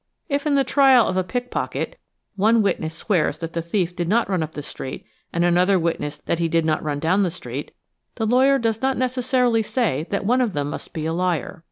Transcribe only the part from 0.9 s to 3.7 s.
of a pickpocket one witness swears that the